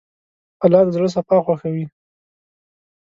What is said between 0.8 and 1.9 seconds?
د زړه صفا خوښوي.